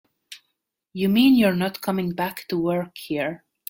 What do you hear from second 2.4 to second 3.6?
to work here?